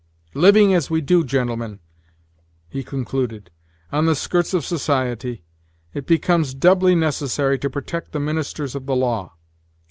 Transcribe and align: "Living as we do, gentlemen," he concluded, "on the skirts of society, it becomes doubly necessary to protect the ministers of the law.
"Living 0.33 0.73
as 0.73 0.89
we 0.89 0.99
do, 0.99 1.23
gentlemen," 1.23 1.79
he 2.67 2.83
concluded, 2.83 3.51
"on 3.91 4.07
the 4.07 4.15
skirts 4.15 4.51
of 4.51 4.65
society, 4.65 5.43
it 5.93 6.07
becomes 6.07 6.55
doubly 6.55 6.95
necessary 6.95 7.59
to 7.59 7.69
protect 7.69 8.11
the 8.11 8.19
ministers 8.19 8.73
of 8.73 8.87
the 8.87 8.95
law. 8.95 9.35